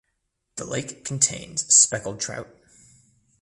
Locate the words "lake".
0.65-1.05